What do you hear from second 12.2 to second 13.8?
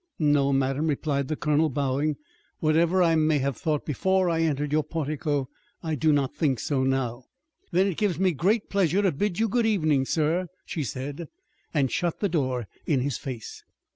door in his face.